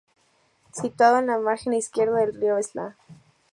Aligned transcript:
Situado 0.71 1.19
en 1.19 1.27
la 1.27 1.37
margen 1.37 1.73
izquierda 1.73 2.17
del 2.21 2.33
Río 2.33 2.57
Esla. 2.57 2.97